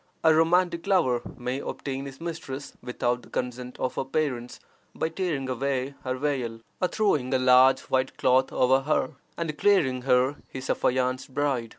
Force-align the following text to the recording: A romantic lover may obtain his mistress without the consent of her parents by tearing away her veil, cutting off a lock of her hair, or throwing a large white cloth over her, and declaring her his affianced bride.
A 0.23 0.33
romantic 0.33 0.87
lover 0.87 1.21
may 1.37 1.59
obtain 1.59 2.07
his 2.07 2.19
mistress 2.19 2.73
without 2.81 3.21
the 3.21 3.29
consent 3.29 3.77
of 3.79 3.93
her 3.93 4.03
parents 4.03 4.59
by 4.95 5.09
tearing 5.09 5.47
away 5.47 5.93
her 6.03 6.15
veil, 6.17 6.61
cutting 6.79 6.81
off 6.81 6.81
a 6.81 6.81
lock 6.81 6.81
of 6.81 6.81
her 6.81 6.81
hair, 6.81 6.81
or 7.13 7.17
throwing 7.27 7.33
a 7.35 7.37
large 7.37 7.79
white 7.81 8.17
cloth 8.17 8.51
over 8.51 8.79
her, 8.81 9.11
and 9.37 9.49
declaring 9.49 10.01
her 10.01 10.37
his 10.49 10.71
affianced 10.71 11.35
bride. 11.35 11.69